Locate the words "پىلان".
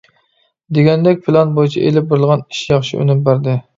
1.27-1.53